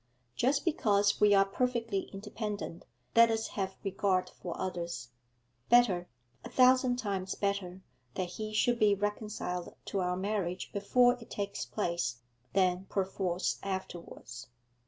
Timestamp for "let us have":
3.15-3.75